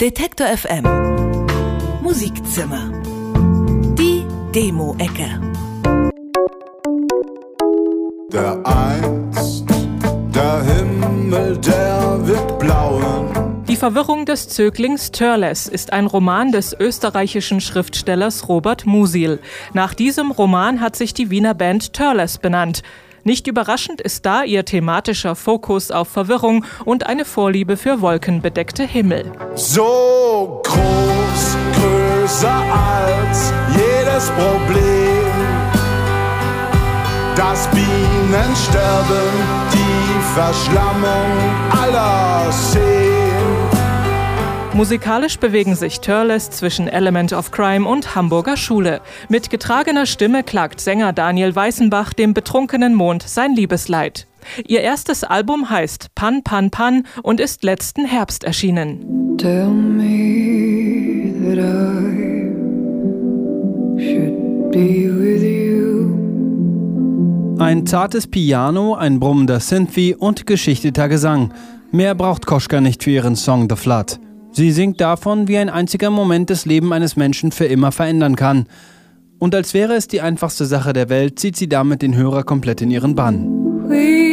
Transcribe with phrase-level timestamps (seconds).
[0.00, 0.82] Detektor FM
[2.00, 2.90] Musikzimmer
[3.98, 5.38] Die Demo-Ecke
[8.32, 9.66] Der einst,
[10.34, 13.62] der Himmel, der wird blauen.
[13.68, 19.38] Die Verwirrung des Zöglings Törles ist ein Roman des österreichischen Schriftstellers Robert Musil.
[19.74, 22.82] Nach diesem Roman hat sich die Wiener Band Törles benannt.
[23.24, 29.32] Nicht überraschend ist da ihr thematischer Fokus auf Verwirrung und eine Vorliebe für wolkenbedeckte Himmel.
[29.54, 32.62] So groß, größer
[33.28, 35.10] als jedes Problem.
[37.36, 39.30] Das Bienensterben,
[39.72, 41.30] die Verschlammung
[41.70, 43.19] aller Seen.
[44.80, 49.02] Musikalisch bewegen sich Törles zwischen Element of Crime und Hamburger Schule.
[49.28, 54.26] Mit getragener Stimme klagt Sänger Daniel Weißenbach dem betrunkenen Mond sein Liebesleid.
[54.66, 59.36] Ihr erstes Album heißt Pan Pan Pan und ist letzten Herbst erschienen.
[59.36, 62.40] Tell me that I
[64.00, 66.08] should be with you.
[67.62, 71.52] Ein zartes Piano, ein brummender Synthie und geschichteter Gesang.
[71.92, 74.18] Mehr braucht Koschka nicht für ihren Song The Flood.
[74.52, 78.66] Sie singt davon, wie ein einziger Moment das Leben eines Menschen für immer verändern kann.
[79.38, 82.82] Und als wäre es die einfachste Sache der Welt, zieht sie damit den Hörer komplett
[82.82, 83.46] in ihren Bann.
[83.88, 84.30] We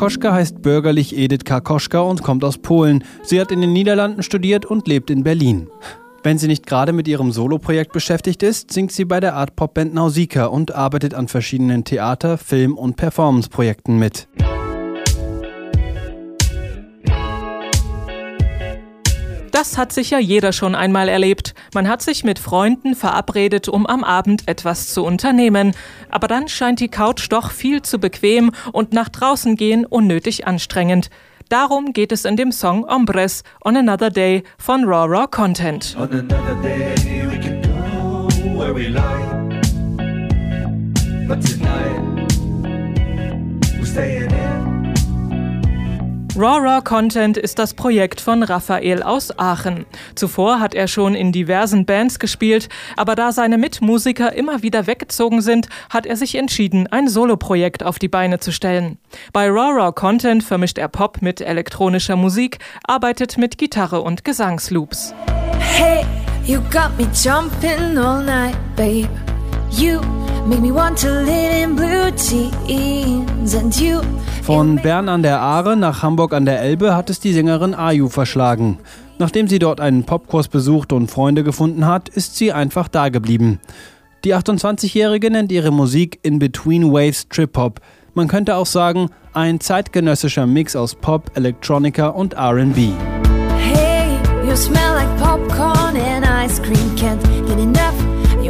[0.00, 3.04] Koschka heißt bürgerlich Edith Karkoschka und kommt aus Polen.
[3.22, 5.68] Sie hat in den Niederlanden studiert und lebt in Berlin.
[6.22, 10.46] Wenn sie nicht gerade mit ihrem Soloprojekt beschäftigt ist, singt sie bei der Art-Pop-Band Nausika
[10.46, 14.26] und arbeitet an verschiedenen Theater-, Film- und Performance-Projekten mit.
[19.52, 21.54] Das hat sicher jeder schon einmal erlebt.
[21.74, 25.72] Man hat sich mit Freunden verabredet, um am Abend etwas zu unternehmen.
[26.08, 31.10] Aber dann scheint die Couch doch viel zu bequem und nach draußen gehen unnötig anstrengend.
[31.48, 35.96] Darum geht es in dem Song Hombres on Another Day von Raw Raw Content.
[35.98, 36.94] On another day,
[37.28, 39.40] we can go where we like.
[41.26, 42.28] But tonight,
[43.78, 44.69] we're staying in.
[46.40, 49.84] Raw Raw Content ist das Projekt von Raphael aus Aachen.
[50.14, 55.42] Zuvor hat er schon in diversen Bands gespielt, aber da seine Mitmusiker immer wieder weggezogen
[55.42, 58.96] sind, hat er sich entschieden, ein Soloprojekt auf die Beine zu stellen.
[59.34, 65.12] Bei Raw Raw Content vermischt er Pop mit elektronischer Musik, arbeitet mit Gitarre und Gesangsloops.
[65.58, 66.06] Hey,
[66.46, 69.10] you got me jumping all night, babe.
[69.72, 70.00] You
[70.46, 74.00] make me want to live in blue jeans, and you.
[74.42, 78.08] Von Bern an der Aare nach Hamburg an der Elbe hat es die Sängerin Ayu
[78.08, 78.78] verschlagen.
[79.18, 83.60] Nachdem sie dort einen Popkurs besucht und Freunde gefunden hat, ist sie einfach da geblieben.
[84.24, 87.80] Die 28-Jährige nennt ihre Musik In Between Waves Trip Hop.
[88.14, 92.92] Man könnte auch sagen, ein zeitgenössischer Mix aus Pop, Electronica und RB.
[93.56, 96.96] Hey, you smell like popcorn and ice cream.
[96.96, 97.99] Can't get enough.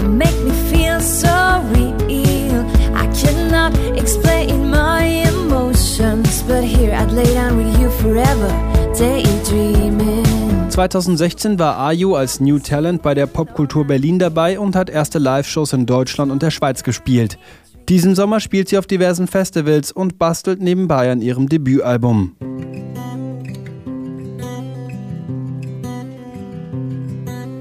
[0.00, 1.28] You make me feel so
[1.74, 2.64] real.
[2.94, 8.48] I cannot explain my emotions, but here I'd lay down with you forever,
[8.96, 10.24] daydreaming.
[10.70, 15.74] 2016 war Ayu als New Talent bei der Popkultur Berlin dabei und hat erste Live-Shows
[15.74, 17.36] in Deutschland und der Schweiz gespielt.
[17.90, 22.36] Diesen Sommer spielt sie auf diversen Festivals und bastelt nebenbei an ihrem Debütalbum.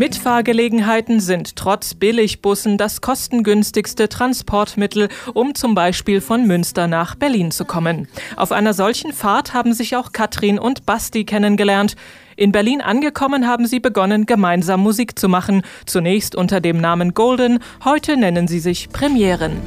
[0.00, 7.66] Mitfahrgelegenheiten sind trotz Billigbussen das kostengünstigste Transportmittel, um zum Beispiel von Münster nach Berlin zu
[7.66, 8.08] kommen.
[8.34, 11.96] Auf einer solchen Fahrt haben sich auch Katrin und Basti kennengelernt.
[12.34, 15.60] In Berlin angekommen haben sie begonnen, gemeinsam Musik zu machen.
[15.84, 19.58] Zunächst unter dem Namen Golden, heute nennen sie sich Premieren.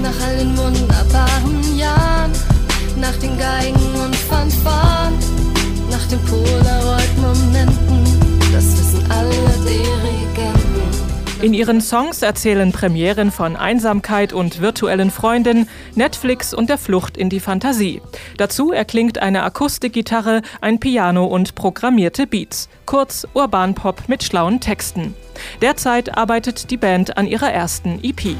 [0.00, 2.30] Nach allen wunderbaren Jahren,
[3.00, 4.93] nach den Geigen und Fanfaren,
[11.44, 17.28] In ihren Songs erzählen Premieren von Einsamkeit und virtuellen Freunden, Netflix und der Flucht in
[17.28, 18.00] die Fantasie.
[18.38, 22.70] Dazu erklingt eine Akustikgitarre, ein Piano und programmierte Beats.
[22.86, 25.12] Kurz Urbanpop mit schlauen Texten.
[25.60, 28.38] Derzeit arbeitet die Band an ihrer ersten EP.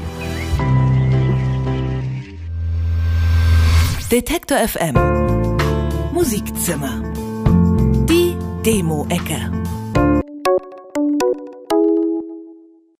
[4.11, 4.95] Detektor FM
[6.11, 7.03] Musikzimmer
[8.09, 8.35] Die
[8.65, 9.64] Demo-Ecke